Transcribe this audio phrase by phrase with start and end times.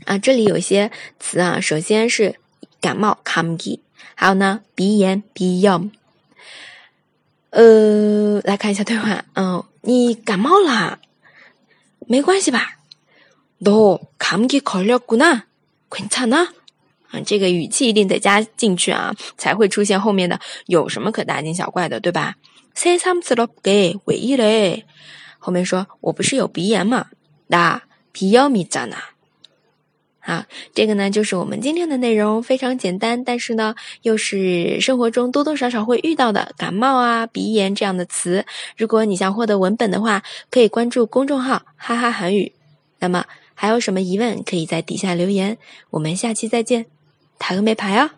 [0.07, 2.37] 啊，这里有些词啊，首先是
[2.81, 3.81] 感冒감기
[4.15, 5.91] 还有呢鼻炎鼻炎。
[7.51, 9.25] 呃，来看一下对话。
[9.35, 10.99] 嗯，你感冒啦？
[12.07, 12.79] 没关系吧？
[13.59, 16.55] 너감기걸렸구나괜찮아
[17.11, 22.37] 啊，这个语气一定得加进去啊，才会出现后面的有什么可大惊小怪的，对吧？
[22.77, 24.85] 새삼스럽게왜이래
[25.41, 27.07] 后面说我不是有鼻炎吗？
[27.49, 28.95] 나비염이잖아
[30.21, 38.47] 好，这个呢就是我们今天的内容，非常简单，但是呢又是生活中多多少少会遇到的感冒啊、鼻炎这样的词。
[38.77, 42.53] 如果你想获得文本的话，可以关注公众号“哈哈韩语”。
[43.01, 43.25] 那么。
[43.53, 45.59] 还有什么疑问，可以在底下留言。
[45.91, 46.87] 我们下期再见，
[47.40, 48.14] 塔个没牌啊！